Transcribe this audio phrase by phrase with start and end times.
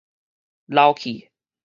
[0.65, 1.29] 老去